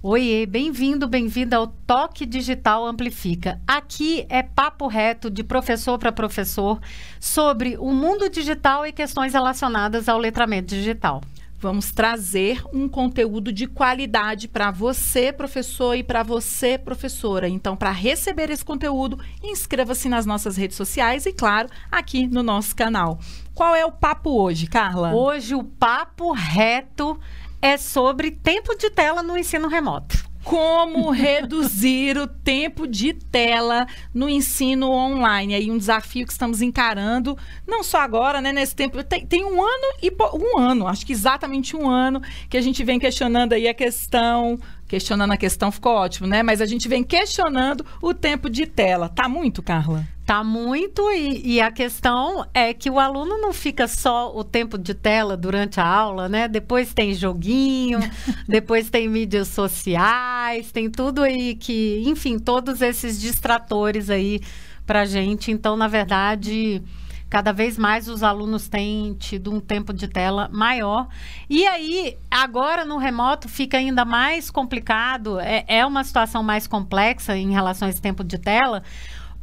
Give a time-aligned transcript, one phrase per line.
[0.00, 3.60] Oiê, bem-vindo, bem-vinda ao Toque Digital Amplifica.
[3.66, 6.78] Aqui é papo reto de professor para professor
[7.18, 11.20] sobre o mundo digital e questões relacionadas ao letramento digital.
[11.58, 17.48] Vamos trazer um conteúdo de qualidade para você, professor, e para você, professora.
[17.48, 22.76] Então, para receber esse conteúdo, inscreva-se nas nossas redes sociais e, claro, aqui no nosso
[22.76, 23.18] canal.
[23.52, 25.12] Qual é o papo hoje, Carla?
[25.12, 27.18] Hoje o papo reto
[27.60, 34.28] é sobre tempo de tela no ensino remoto como reduzir o tempo de tela no
[34.28, 35.54] ensino online.
[35.54, 37.36] Aí um desafio que estamos encarando,
[37.66, 38.50] não só agora, né?
[38.50, 42.56] Nesse tempo, tem, tem um ano e um ano, acho que exatamente um ano que
[42.56, 46.42] a gente vem questionando aí a questão questionando a questão ficou ótimo, né?
[46.42, 49.10] Mas a gente vem questionando o tempo de tela.
[49.10, 50.06] Tá muito, Carla?
[50.28, 54.76] Tá muito e, e, a questão é que o aluno não fica só o tempo
[54.76, 56.46] de tela durante a aula, né?
[56.46, 57.98] Depois tem joguinho,
[58.46, 64.42] depois tem mídias sociais, tem tudo aí que, enfim, todos esses distratores aí
[64.84, 65.50] pra gente.
[65.50, 66.82] Então, na verdade,
[67.30, 71.08] Cada vez mais os alunos têm tido um tempo de tela maior.
[71.48, 77.36] E aí, agora no remoto, fica ainda mais complicado, é, é uma situação mais complexa
[77.36, 78.82] em relação a esse tempo de tela,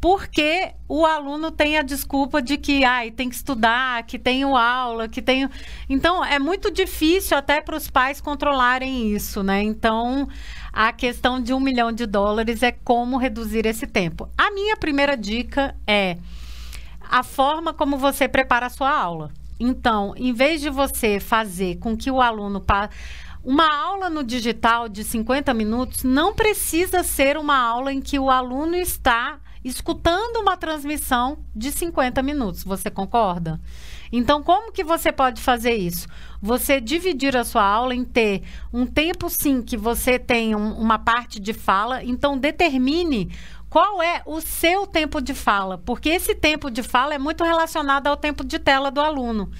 [0.05, 5.07] porque o aluno tem a desculpa de que ai, tem que estudar, que tenho aula,
[5.07, 5.49] que tenho.
[5.89, 9.63] Então, é muito difícil até para os pais controlarem isso, né?
[9.63, 10.29] Então,
[10.71, 14.29] a questão de um milhão de dólares é como reduzir esse tempo.
[14.37, 16.17] A minha primeira dica é
[17.01, 19.31] a forma como você prepara a sua aula.
[19.59, 22.91] Então, em vez de você fazer com que o aluno pa...
[23.43, 28.29] uma aula no digital de 50 minutos não precisa ser uma aula em que o
[28.29, 32.63] aluno está escutando uma transmissão de 50 minutos.
[32.63, 33.59] Você concorda?
[34.11, 36.07] Então, como que você pode fazer isso?
[36.39, 40.99] Você dividir a sua aula em ter um tempo sim que você tem um, uma
[40.99, 43.31] parte de fala, então determine
[43.67, 48.05] qual é o seu tempo de fala, porque esse tempo de fala é muito relacionado
[48.07, 49.51] ao tempo de tela do aluno.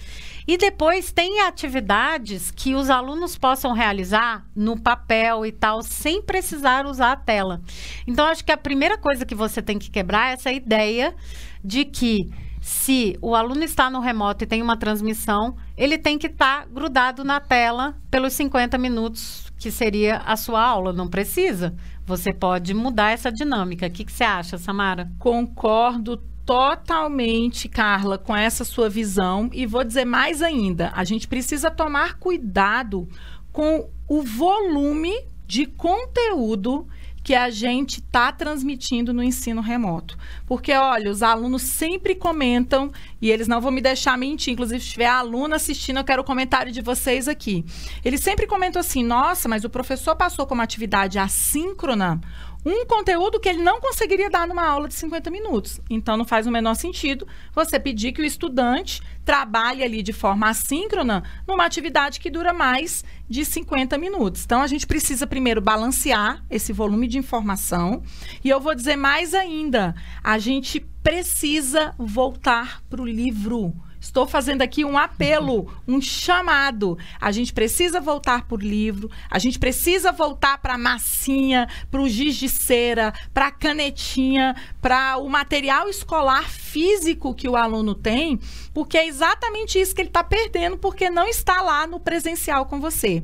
[0.47, 6.85] E depois tem atividades que os alunos possam realizar no papel e tal, sem precisar
[6.85, 7.61] usar a tela.
[8.06, 11.16] Então, acho que a primeira coisa que você tem que quebrar é essa ideia
[11.63, 12.29] de que
[12.61, 16.66] se o aluno está no remoto e tem uma transmissão, ele tem que estar tá
[16.66, 20.91] grudado na tela pelos 50 minutos que seria a sua aula.
[20.91, 21.75] Não precisa.
[22.05, 23.88] Você pode mudar essa dinâmica.
[23.88, 25.11] O que, que você acha, Samara?
[25.19, 29.50] Concordo totalmente, Carla, com essa sua visão.
[29.51, 33.07] E vou dizer mais ainda: a gente precisa tomar cuidado
[33.51, 35.13] com o volume
[35.47, 36.88] de conteúdo
[37.23, 40.16] que a gente está transmitindo no ensino remoto.
[40.45, 44.91] Porque, olha, os alunos sempre comentam, e eles não vão me deixar mentir, inclusive se
[44.91, 47.66] tiver aluno assistindo, eu quero o comentário de vocês aqui.
[48.03, 52.22] Eles sempre comentam assim: nossa, mas o professor passou como atividade assíncrona
[52.65, 55.79] um conteúdo que ele não conseguiria dar numa aula de 50 minutos.
[55.87, 60.49] Então, não faz o menor sentido você pedir que o estudante trabalhe ali de forma
[60.49, 64.43] assíncrona numa atividade que dura mais de 50 minutos.
[64.43, 68.01] Então, a gente precisa primeiro balancear esse volume de informação.
[68.43, 69.93] E eu vou dizer mais ainda:
[70.23, 73.73] a gente precisa voltar para o livro.
[74.05, 76.95] Estou fazendo aqui um apelo, um chamado.
[77.19, 82.07] A gente precisa voltar por livro, a gente precisa voltar para a massinha, para o
[82.07, 88.39] giz de cera, para a canetinha, para o material escolar físico que o aluno tem,
[88.75, 92.79] porque é exatamente isso que ele está perdendo, porque não está lá no presencial com
[92.79, 93.23] você.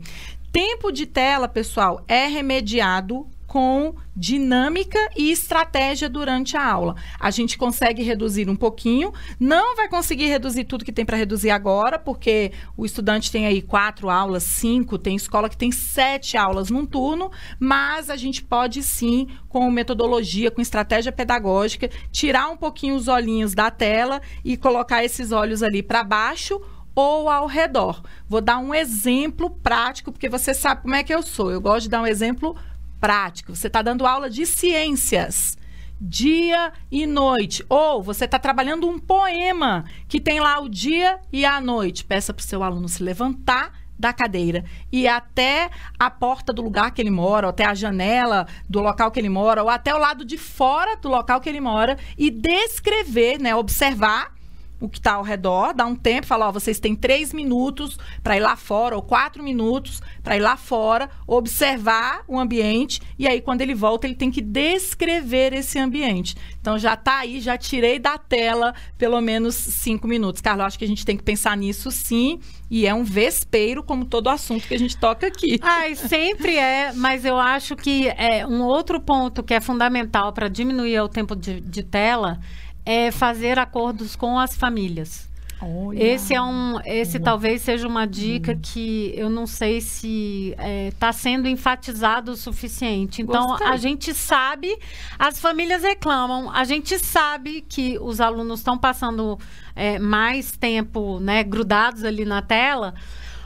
[0.52, 6.96] Tempo de tela, pessoal, é remediado com dinâmica e estratégia durante a aula.
[7.20, 11.50] A gente consegue reduzir um pouquinho, não vai conseguir reduzir tudo que tem para reduzir
[11.50, 16.70] agora, porque o estudante tem aí quatro aulas, cinco, tem escola que tem sete aulas
[16.70, 17.30] num turno,
[17.60, 23.54] mas a gente pode sim, com metodologia, com estratégia pedagógica, tirar um pouquinho os olhinhos
[23.54, 26.62] da tela e colocar esses olhos ali para baixo
[26.96, 28.02] ou ao redor.
[28.30, 31.52] Vou dar um exemplo prático, porque você sabe como é que eu sou.
[31.52, 32.71] Eu gosto de dar um exemplo prático.
[33.54, 35.58] Você está dando aula de ciências
[36.02, 37.64] dia e noite.
[37.70, 42.04] Ou você está trabalhando um poema que tem lá o dia e a noite.
[42.04, 45.70] Peça para o seu aluno se levantar da cadeira e até
[46.00, 49.30] a porta do lugar que ele mora, ou até a janela do local que ele
[49.30, 53.56] mora, ou até o lado de fora do local que ele mora e descrever, né,
[53.56, 54.34] observar
[54.82, 58.36] o que está ao redor, dá um tempo, fala, ó, vocês têm três minutos para
[58.36, 63.40] ir lá fora, ou quatro minutos para ir lá fora, observar o ambiente, e aí
[63.40, 66.36] quando ele volta, ele tem que descrever esse ambiente.
[66.60, 70.42] Então já está aí, já tirei da tela pelo menos cinco minutos.
[70.42, 72.40] Carlos, acho que a gente tem que pensar nisso sim,
[72.70, 75.60] e é um vespeiro, como todo assunto que a gente toca aqui.
[75.62, 80.48] Ai, sempre é, mas eu acho que é um outro ponto que é fundamental para
[80.48, 82.40] diminuir o tempo de, de tela
[82.86, 85.30] é fazer acordos com as famílias.
[85.64, 86.04] Olha.
[86.04, 88.60] Esse é um, esse talvez seja uma dica hum.
[88.62, 93.22] que eu não sei se está é, tá sendo enfatizado o suficiente.
[93.22, 93.68] Então Gostei.
[93.68, 94.76] a gente sabe,
[95.20, 99.38] as famílias reclamam, a gente sabe que os alunos estão passando
[99.76, 102.96] é, mais tempo, né, grudados ali na tela.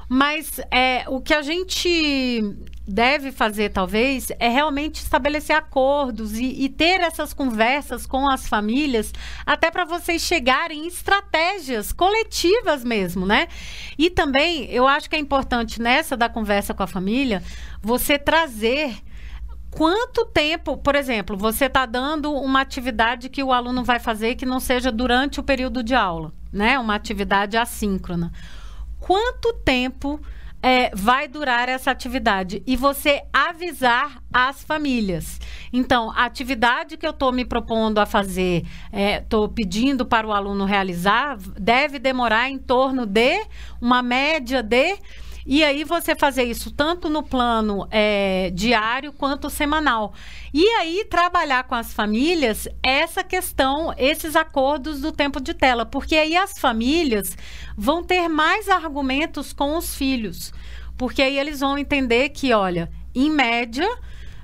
[0.07, 2.41] Mas é, o que a gente
[2.87, 9.11] deve fazer, talvez, é realmente estabelecer acordos e, e ter essas conversas com as famílias,
[9.45, 13.47] até para vocês chegarem em estratégias coletivas mesmo, né?
[13.97, 17.41] E também, eu acho que é importante nessa da conversa com a família,
[17.81, 18.97] você trazer
[19.71, 24.45] quanto tempo, por exemplo, você está dando uma atividade que o aluno vai fazer que
[24.45, 26.77] não seja durante o período de aula, né?
[26.77, 28.31] Uma atividade assíncrona.
[29.05, 30.19] Quanto tempo
[30.63, 35.39] é, vai durar essa atividade e você avisar as famílias.
[35.71, 40.33] Então, a atividade que eu estou me propondo a fazer, estou é, pedindo para o
[40.33, 43.45] aluno realizar, deve demorar em torno de
[43.79, 44.97] uma média de
[45.45, 50.13] e aí você fazer isso tanto no plano é, diário quanto semanal.
[50.51, 56.15] E aí trabalhar com as famílias essa questão, esses acordos do tempo de tela, porque
[56.15, 57.37] aí as famílias
[57.77, 60.51] vão ter mais argumentos com os filhos.
[60.97, 63.87] Porque aí eles vão entender que, olha, em média,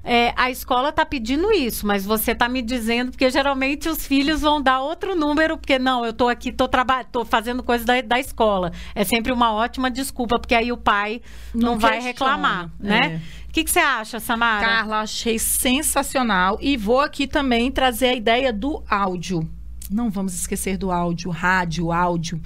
[0.03, 4.42] é, a escola está pedindo isso, mas você está me dizendo, porque geralmente os filhos
[4.42, 6.69] vão dar outro número, porque não, eu estou aqui, estou
[7.12, 8.71] tô fazendo coisa da, da escola.
[8.95, 11.21] É sempre uma ótima desculpa, porque aí o pai
[11.53, 13.21] não, não vai reclamar, né?
[13.27, 13.42] É.
[13.50, 14.65] O que você acha, Samara?
[14.65, 16.57] Carla, achei sensacional.
[16.62, 19.48] E vou aqui também trazer a ideia do áudio.
[19.89, 22.42] Não vamos esquecer do áudio, rádio, áudio.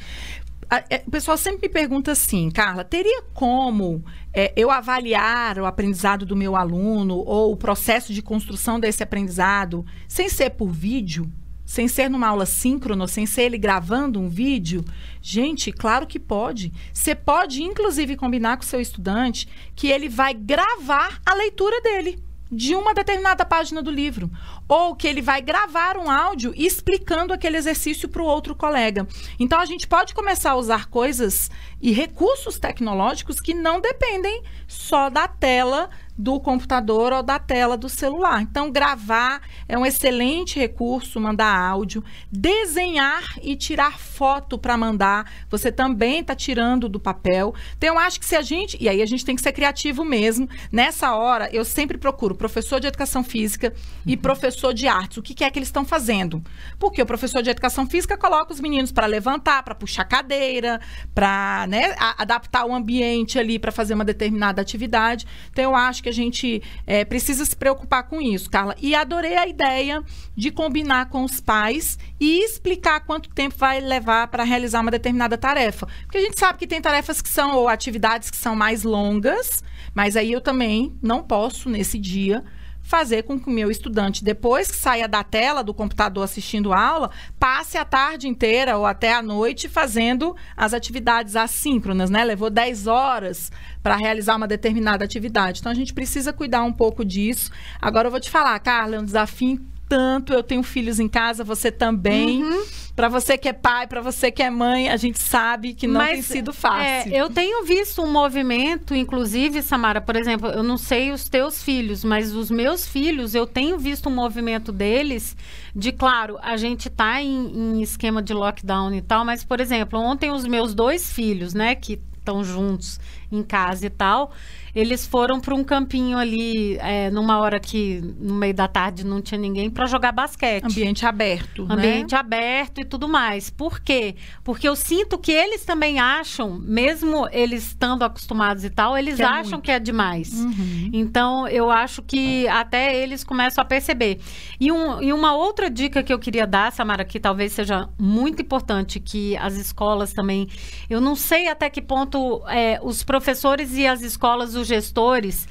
[0.90, 4.04] É, o pessoal sempre me pergunta assim, Carla, teria como
[4.34, 9.86] é, eu avaliar o aprendizado do meu aluno ou o processo de construção desse aprendizado
[10.08, 11.32] sem ser por vídeo?
[11.66, 14.86] Sem ser numa aula síncrona, sem ser ele gravando um vídeo?
[15.20, 16.72] Gente, claro que pode.
[16.94, 22.24] Você pode, inclusive, combinar com o seu estudante que ele vai gravar a leitura dele
[22.52, 24.30] de uma determinada página do livro.
[24.68, 29.08] Ou que ele vai gravar um áudio explicando aquele exercício para o outro colega.
[29.40, 31.52] Então a gente pode começar a usar coisas
[31.82, 37.90] e recursos tecnológicos que não dependem só da tela do computador ou da tela do
[37.90, 38.42] celular.
[38.42, 45.72] Então, gravar é um excelente recurso, mandar áudio, desenhar e tirar foto para mandar, você
[45.72, 47.54] também está tirando do papel.
[47.78, 50.06] Então, eu acho que se a gente, e aí a gente tem que ser criativo
[50.06, 53.74] mesmo, nessa hora eu sempre procuro professor de educação física
[54.06, 54.22] e uhum.
[54.56, 55.18] Professor de artes.
[55.18, 56.44] O que, que é que eles estão fazendo?
[56.80, 60.80] Porque o professor de educação física coloca os meninos para levantar, para puxar cadeira,
[61.14, 65.26] para né, adaptar o ambiente ali para fazer uma determinada atividade.
[65.52, 68.76] Então, eu acho que a gente é, precisa se preocupar com isso, Carla.
[68.82, 70.02] E adorei a ideia
[70.36, 75.38] de combinar com os pais e explicar quanto tempo vai levar para realizar uma determinada
[75.38, 75.88] tarefa.
[76.04, 79.64] Porque a gente sabe que tem tarefas que são, ou atividades que são mais longas,
[79.94, 82.44] mas aí eu também não posso, nesse dia,
[82.86, 87.10] fazer com que o meu estudante, depois que saia da tela do computador assistindo aula,
[87.40, 92.24] passe a tarde inteira ou até a noite fazendo as atividades assíncronas, né?
[92.24, 93.52] Levou 10 horas
[93.82, 95.60] para realizar uma determinada atividade.
[95.60, 97.50] Então a gente precisa cuidar um pouco disso.
[97.82, 100.32] Agora eu vou te falar, Carla, é um desafio tanto.
[100.32, 102.44] Eu tenho filhos em casa, você também.
[102.44, 102.64] Uhum.
[102.96, 106.00] Para você que é pai, para você que é mãe, a gente sabe que não
[106.00, 107.14] Mas, tem sido fácil.
[107.14, 111.62] É, eu tenho visto um movimento, inclusive, Samara, por exemplo, eu não sei os teus
[111.62, 115.36] filhos, mas os meus filhos, eu tenho visto um movimento deles
[115.76, 117.48] de, claro, a gente tá em,
[117.78, 121.76] em esquema de lockdown e tal, mas, por exemplo, ontem os meus dois filhos, né,
[121.76, 123.00] que estão juntos
[123.36, 124.32] em casa e tal,
[124.76, 129.22] eles foram para um campinho ali, é, numa hora que no meio da tarde não
[129.22, 130.66] tinha ninguém, para jogar basquete.
[130.66, 131.66] Ambiente aberto.
[131.66, 131.74] Né?
[131.76, 132.18] Ambiente né?
[132.18, 133.50] aberto e tudo mais.
[133.50, 134.16] Por quê?
[134.44, 139.22] Porque eu sinto que eles também acham, mesmo eles estando acostumados e tal, eles que
[139.22, 140.34] é acham que é demais.
[140.34, 140.90] Uhum.
[140.92, 144.20] Então, eu acho que até eles começam a perceber.
[144.60, 148.42] E, um, e uma outra dica que eu queria dar, Samara, que talvez seja muito
[148.42, 150.50] importante, que as escolas também.
[150.90, 153.25] Eu não sei até que ponto é, os professores
[153.74, 155.48] e as escolas, os gestores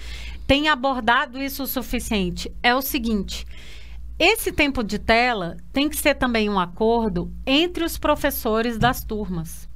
[0.47, 2.51] têm abordado isso o suficiente.
[2.63, 3.47] É o seguinte:
[4.19, 9.69] esse tempo de tela tem que ser também um acordo entre os professores das turmas.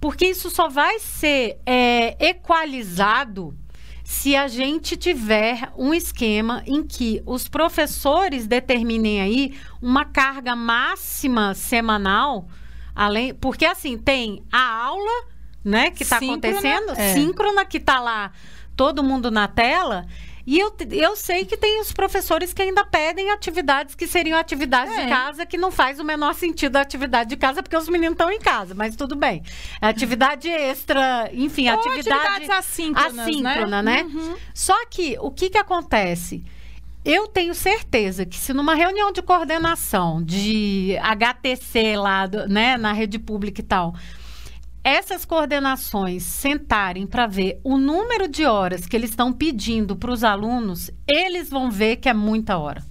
[0.00, 3.54] Porque isso só vai ser é, equalizado
[4.02, 11.54] se a gente tiver um esquema em que os professores determinem aí uma carga máxima
[11.54, 12.48] semanal,
[12.92, 15.26] além, porque assim tem a aula,
[15.64, 17.14] né, que está acontecendo, é.
[17.14, 18.32] síncrona que está lá
[18.76, 20.06] todo mundo na tela
[20.46, 24.92] e eu, eu sei que tem os professores que ainda pedem atividades que seriam atividades
[24.96, 25.04] é.
[25.04, 28.14] de casa, que não faz o menor sentido a atividade de casa, porque os meninos
[28.14, 29.42] estão em casa, mas tudo bem.
[29.80, 34.02] É atividade extra, enfim, Ou atividade assíncronas, assíncrona, né?
[34.02, 34.10] né?
[34.12, 34.36] Uhum.
[34.54, 36.42] Só que o que, que acontece?
[37.04, 43.18] Eu tenho certeza que se numa reunião de coordenação de HTC lá, né, na rede
[43.18, 43.94] pública e tal,
[44.82, 50.24] essas coordenações sentarem para ver o número de horas que eles estão pedindo para os
[50.24, 52.89] alunos, eles vão ver que é muita hora.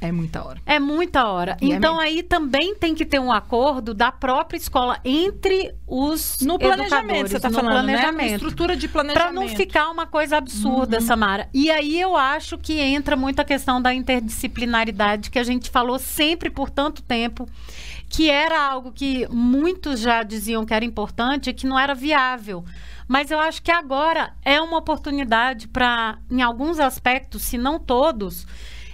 [0.00, 0.60] É muita hora.
[0.66, 1.56] É muita hora.
[1.60, 5.74] E é então é aí também tem que ter um acordo da própria escola entre
[5.86, 7.94] os no planejamento, você está falando, né?
[7.94, 8.30] planejamento.
[8.30, 8.34] Né?
[8.34, 9.22] estrutura de planejamento.
[9.22, 11.02] Para não ficar uma coisa absurda, uhum.
[11.02, 11.48] Samara.
[11.54, 15.98] E aí eu acho que entra muito a questão da interdisciplinaridade que a gente falou
[15.98, 17.48] sempre por tanto tempo
[18.08, 22.64] que era algo que muitos já diziam que era importante e que não era viável.
[23.08, 28.46] Mas eu acho que agora é uma oportunidade para, em alguns aspectos, se não todos,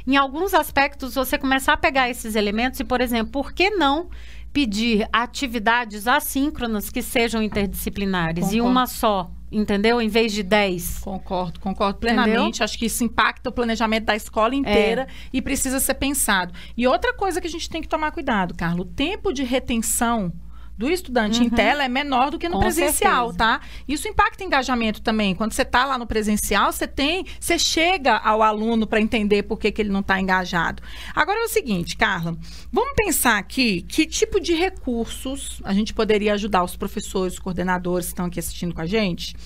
[0.07, 4.09] em alguns aspectos você começar a pegar esses elementos e, por exemplo, por que não
[4.53, 8.57] pedir atividades assíncronas que sejam interdisciplinares Concordo.
[8.57, 10.01] e uma só entendeu?
[10.01, 11.01] Em vez de 10.
[11.01, 12.39] Concordo, concordo plenamente.
[12.39, 12.65] Entendeu?
[12.65, 15.07] Acho que isso impacta o planejamento da escola inteira é.
[15.33, 16.55] e precisa ser pensado.
[16.77, 20.33] E outra coisa que a gente tem que tomar cuidado, Carlos, o tempo de retenção
[20.81, 21.45] do estudante uhum.
[21.45, 23.37] em tela é menor do que no Com presencial, certeza.
[23.37, 23.61] tá?
[23.87, 25.35] Isso impacta engajamento também.
[25.35, 29.59] Quando você está lá no presencial, você tem, você chega ao aluno para entender por
[29.59, 30.83] que, que ele não está engajado.
[31.15, 32.35] Agora é o seguinte, Carla,
[32.73, 38.07] vamos pensar aqui que tipo de recursos a gente poderia ajudar os professores, os coordenadores
[38.07, 39.37] que estão aqui assistindo com a gente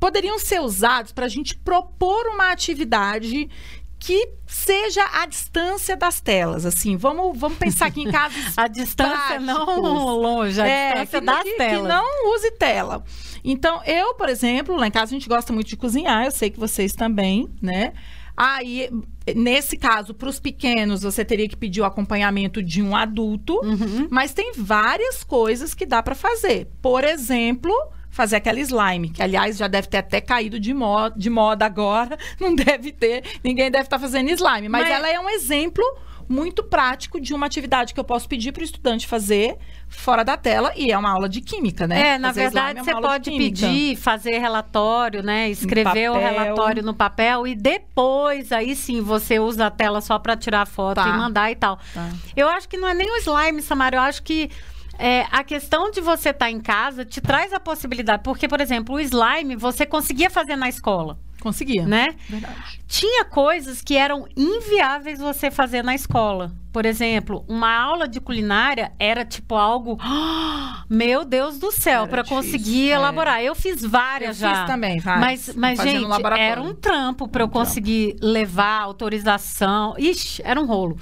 [0.00, 3.50] poderiam ser usados para a gente propor uma atividade
[3.98, 9.40] que seja a distância das telas, assim, vamos, vamos pensar aqui em casos A distância
[9.40, 11.82] não longe, a é, distância que, das que, telas.
[11.82, 13.04] Que não use tela.
[13.42, 16.50] Então, eu, por exemplo, lá em casa a gente gosta muito de cozinhar, eu sei
[16.50, 17.92] que vocês também, né?
[18.36, 18.90] Aí,
[19.34, 24.08] nesse caso, para os pequenos, você teria que pedir o acompanhamento de um adulto, uhum.
[24.10, 26.68] mas tem várias coisas que dá para fazer.
[26.82, 27.72] Por exemplo,
[28.16, 32.16] fazer aquela slime, que aliás já deve ter até caído de moda, de moda agora,
[32.40, 35.84] não deve ter, ninguém deve estar tá fazendo slime, mas, mas, ela é um exemplo
[36.26, 40.36] muito prático de uma atividade que eu posso pedir para o estudante fazer fora da
[40.36, 42.14] tela e é uma aula de química, né?
[42.14, 45.48] É, na fazer verdade é você pode pedir, fazer relatório, né?
[45.50, 50.36] Escrever o relatório no papel e depois aí sim você usa a tela só para
[50.36, 51.08] tirar foto tá.
[51.08, 51.78] e mandar e tal.
[51.94, 52.10] Tá.
[52.34, 54.50] Eu acho que não é nem o slime, Samara, eu acho que
[54.98, 58.22] é, a questão de você estar tá em casa te traz a possibilidade.
[58.22, 61.18] Porque, por exemplo, o slime você conseguia fazer na escola.
[61.40, 61.86] Conseguia.
[61.86, 62.16] Né?
[62.28, 62.80] Verdade.
[62.88, 66.50] Tinha coisas que eram inviáveis você fazer na escola.
[66.72, 69.98] Por exemplo, uma aula de culinária era tipo algo.
[70.90, 72.94] meu Deus do céu, para conseguir é.
[72.94, 73.42] elaborar.
[73.42, 74.56] Eu fiz várias eu já.
[74.56, 75.48] Fiz também, várias.
[75.48, 76.06] Mas, mas gente,
[76.38, 78.26] era um trampo para um eu conseguir trampo.
[78.26, 79.94] levar autorização.
[79.98, 80.98] Ixi, era um rolo.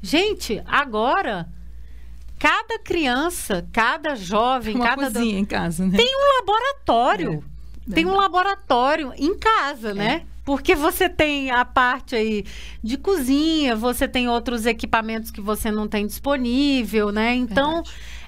[0.00, 1.48] Gente, agora
[2.42, 5.96] cada criança, cada jovem, Uma cada cozinha em casa, né?
[5.96, 7.44] tem um laboratório.
[7.88, 9.94] É, tem um laboratório em casa, é.
[9.94, 10.22] né?
[10.44, 12.44] Porque você tem a parte aí
[12.82, 17.32] de cozinha, você tem outros equipamentos que você não tem disponível, né?
[17.32, 17.84] Então,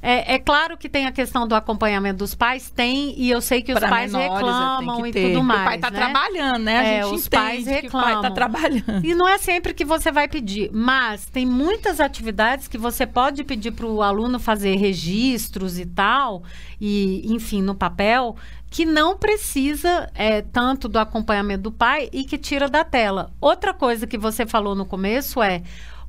[0.06, 3.62] é, é, claro que tem a questão do acompanhamento dos pais, tem, e eu sei
[3.62, 5.60] que os pra pais menores, é, reclamam e tudo mais.
[5.62, 5.98] O pai está né?
[5.98, 6.76] trabalhando, né?
[6.76, 8.00] A é, gente os pais reclamam.
[8.00, 9.02] o pai está trabalhando.
[9.02, 13.44] E não é sempre que você vai pedir, mas tem muitas atividades que você pode
[13.44, 16.42] pedir para o aluno fazer registros e tal,
[16.78, 18.36] e enfim, no papel,
[18.70, 23.32] que não precisa é, tanto do acompanhamento do pai e que tira da tela.
[23.40, 25.62] Outra coisa que você falou no começo é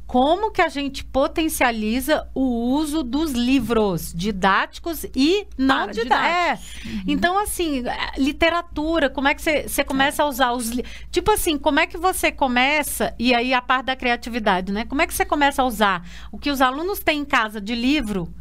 [0.08, 6.86] como que a gente potencializa o uso dos livros didáticos e não didáticos.
[6.86, 6.88] É.
[6.88, 7.04] Uhum.
[7.08, 7.84] Então, assim,
[8.18, 10.72] literatura, como é que você começa a usar os...
[11.12, 14.86] Tipo assim, como é que você começa, e aí a parte da criatividade, né?
[14.86, 17.74] Como é que você começa a usar o que os alunos têm em casa de
[17.74, 18.34] livro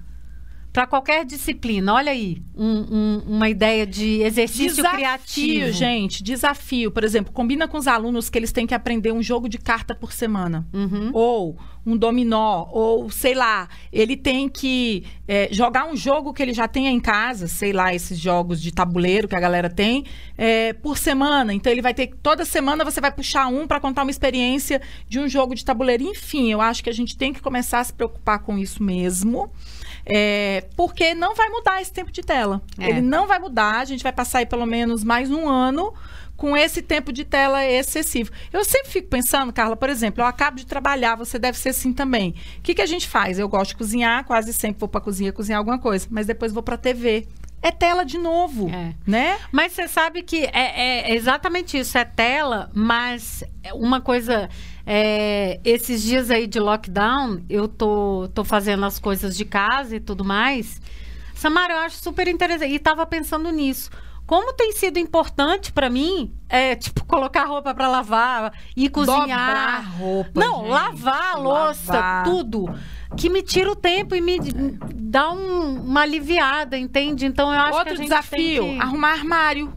[0.74, 1.94] para qualquer disciplina.
[1.94, 5.72] Olha aí, um, um, uma ideia de exercício desafio, criativo.
[5.72, 6.90] gente, desafio.
[6.90, 9.94] Por exemplo, combina com os alunos que eles têm que aprender um jogo de carta
[9.94, 10.66] por semana.
[10.74, 11.10] Uhum.
[11.12, 16.52] Ou um dominó, ou sei lá, ele tem que é, jogar um jogo que ele
[16.52, 20.04] já tenha em casa, sei lá, esses jogos de tabuleiro que a galera tem,
[20.36, 21.54] é, por semana.
[21.54, 25.20] Então ele vai ter toda semana você vai puxar um para contar uma experiência de
[25.20, 26.02] um jogo de tabuleiro.
[26.02, 29.52] Enfim, eu acho que a gente tem que começar a se preocupar com isso mesmo.
[30.06, 32.60] É, porque não vai mudar esse tempo de tela.
[32.78, 32.90] É.
[32.90, 35.94] Ele não vai mudar, a gente vai passar aí pelo menos mais um ano
[36.36, 38.30] com esse tempo de tela excessivo.
[38.52, 41.92] Eu sempre fico pensando, Carla, por exemplo, eu acabo de trabalhar, você deve ser assim
[41.92, 42.34] também.
[42.58, 43.38] O que, que a gente faz?
[43.38, 46.52] Eu gosto de cozinhar, quase sempre vou para a cozinha cozinhar alguma coisa, mas depois
[46.52, 47.26] vou para a TV.
[47.66, 48.92] É tela de novo, É.
[49.06, 49.38] né?
[49.50, 53.42] Mas você sabe que é, é exatamente isso, é tela, mas
[53.72, 54.50] uma coisa.
[54.86, 60.00] é, esses dias aí de lockdown, eu tô, tô fazendo as coisas de casa e
[60.00, 60.78] tudo mais.
[61.34, 62.74] Samara, eu acho super interessante.
[62.74, 63.90] E tava pensando nisso.
[64.26, 69.20] Como tem sido importante pra mim, é, tipo, colocar roupa pra lavar e cozinhar.
[69.20, 72.24] Dobrar roupa, Não, gente, lavar a louça, lavar.
[72.24, 72.74] tudo.
[73.16, 74.38] Que me tira o tempo e me
[74.94, 77.24] dá um- uma aliviada, entende?
[77.26, 78.82] Então eu acho que a Outro gente desafio, tem que...
[78.82, 79.72] arrumar armário.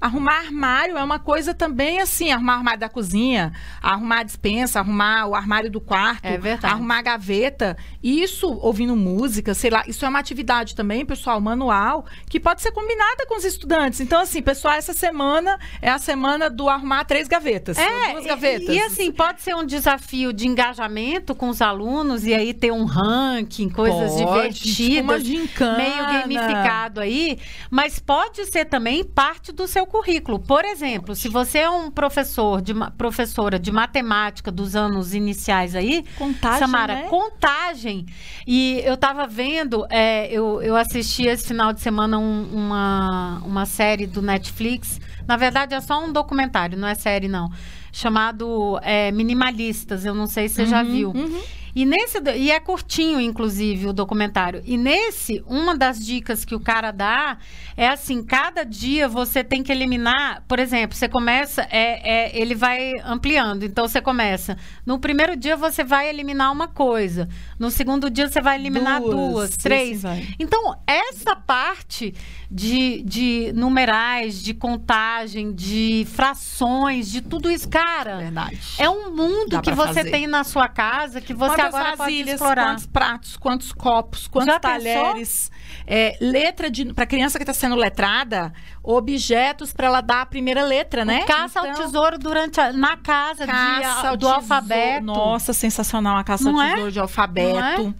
[0.00, 3.52] Arrumar armário é uma coisa também assim, arrumar armário da cozinha,
[3.82, 6.72] arrumar a dispensa, arrumar o armário do quarto, É verdade.
[6.72, 7.76] arrumar a gaveta.
[8.02, 12.70] Isso, ouvindo música, sei lá, isso é uma atividade também, pessoal, manual, que pode ser
[12.70, 14.00] combinada com os estudantes.
[14.00, 17.76] Então, assim, pessoal, essa semana é a semana do arrumar três gavetas.
[17.76, 18.68] É, duas e- gavetas.
[18.68, 22.84] E, assim, pode ser um desafio de engajamento com os alunos e aí ter um
[22.84, 25.76] ranking, coisas Pode, tipo uma divertidas, gincana.
[25.78, 27.38] meio gamificado aí,
[27.70, 30.38] mas pode ser também parte do seu currículo.
[30.38, 36.04] Por exemplo, se você é um professor de professora de matemática dos anos iniciais aí,
[36.16, 37.02] Contagem, Samara, né?
[37.08, 38.06] contagem.
[38.46, 43.66] E eu tava vendo, é, eu, eu assisti esse final de semana um- uma, uma
[43.66, 45.00] série do Netflix.
[45.26, 47.50] Na verdade, é só um documentário, não é série, não.
[47.92, 50.04] Chamado é, Minimalistas.
[50.04, 51.10] Eu não sei se você já Uhum, viu.
[51.10, 51.40] uhum.
[51.74, 54.62] E nesse e é curtinho, inclusive, o documentário.
[54.64, 57.38] E nesse, uma das dicas que o cara dá
[57.76, 60.42] é assim: cada dia você tem que eliminar.
[60.48, 63.64] Por exemplo, você começa, é, é, ele vai ampliando.
[63.64, 64.56] Então você começa.
[64.84, 67.28] No primeiro dia você vai eliminar uma coisa.
[67.58, 70.02] No segundo dia você vai eliminar Duas, duas, três.
[70.38, 72.14] Então, essa parte
[72.50, 78.16] de, de numerais, de contagem, de frações, de tudo isso, cara.
[78.18, 78.58] Verdade.
[78.78, 80.10] É um mundo Dá que você fazer.
[80.10, 84.60] tem na sua casa que você Quantas agora vasilhas, quantos pratos, quantos copos, quantos Já
[84.60, 85.50] talheres,
[85.86, 90.64] é, letra de para criança que está sendo letrada, objetos para ela dar a primeira
[90.64, 91.22] letra, né?
[91.22, 94.36] O caça ao Então, tesouro durante a- na casa de- caça ao do tesouro.
[94.36, 95.04] alfabeto.
[95.04, 96.70] Nossa, sensacional a caça Não ao é?
[96.72, 97.82] tesouro de alfabeto.
[97.82, 97.94] Não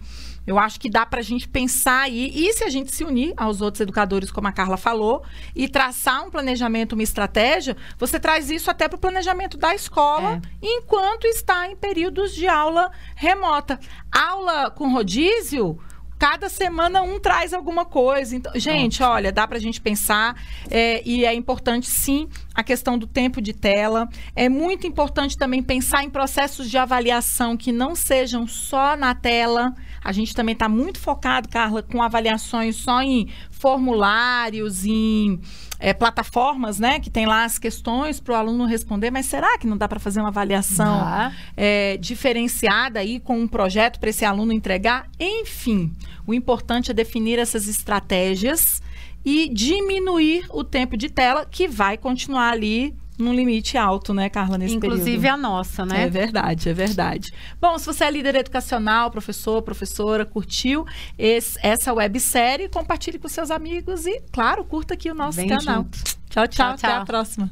[0.49, 3.61] Eu acho que dá pra gente pensar aí, e se a gente se unir aos
[3.61, 5.21] outros educadores, como a Carla falou,
[5.55, 10.41] e traçar um planejamento, uma estratégia, você traz isso até para o planejamento da escola,
[10.43, 10.57] É.
[10.59, 13.79] enquanto está em períodos de aula remota.
[14.11, 15.79] Aula com rodízio,
[16.17, 18.35] cada semana um traz alguma coisa.
[18.35, 20.35] Então, gente, olha, dá pra gente pensar,
[20.69, 24.09] é, e é importante sim a questão do tempo de tela.
[24.35, 29.75] É muito importante também pensar em processos de avaliação que não sejam só na tela.
[30.03, 35.39] A gente também está muito focado, Carla, com avaliações só em formulários, em
[35.79, 36.99] é, plataformas, né?
[36.99, 39.99] Que tem lá as questões para o aluno responder, mas será que não dá para
[39.99, 41.31] fazer uma avaliação Dá.
[41.55, 45.07] é, diferenciada aí com um projeto para esse aluno entregar?
[45.19, 45.93] Enfim,
[46.25, 48.81] o importante é definir essas estratégias
[49.23, 54.57] e diminuir o tempo de tela, que vai continuar ali num limite alto, né, Carla,
[54.57, 55.27] nesse Inclusive período.
[55.33, 56.03] a nossa, né?
[56.05, 57.31] É verdade, é verdade.
[57.61, 60.85] Bom, se você é líder educacional, professor, professora, curtiu
[61.17, 65.83] esse- essa websérie, compartilhe com seus amigos e, claro, curta aqui o nosso Vem canal.
[65.83, 65.97] junto.
[66.29, 67.05] Tchau, tchau, Tchau, Até a tchau.
[67.05, 67.51] próxima.